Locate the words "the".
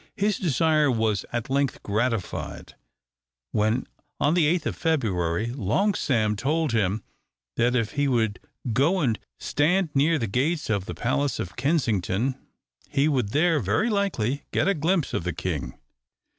4.33-4.51, 10.17-10.25, 10.85-10.95, 15.23-15.33